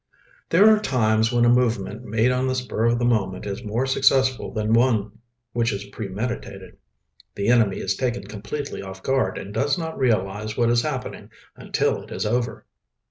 There 0.49 0.67
are 0.67 0.79
times 0.79 1.31
when 1.31 1.45
a 1.45 1.49
movement 1.49 2.03
made 2.03 2.31
on 2.31 2.47
the 2.47 2.55
spur 2.55 2.85
of 2.85 2.97
the 2.97 3.05
moment 3.05 3.45
is 3.45 3.63
more 3.63 3.85
successful 3.85 4.51
than 4.51 4.73
one 4.73 5.19
which 5.53 5.71
is 5.71 5.85
premeditated. 5.93 6.77
The 7.35 7.49
enemy 7.49 7.77
is 7.77 7.95
taken 7.95 8.23
completely 8.23 8.81
off 8.81 9.03
guard 9.03 9.37
and 9.37 9.53
does 9.53 9.77
not 9.77 9.99
realize 9.99 10.57
what 10.57 10.71
is 10.71 10.81
happening 10.81 11.29
until 11.55 12.01
it 12.01 12.09
is 12.09 12.25
over. 12.25 12.65